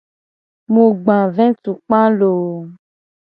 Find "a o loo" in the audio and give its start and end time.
2.05-2.55